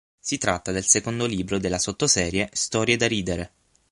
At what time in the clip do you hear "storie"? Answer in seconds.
2.53-2.97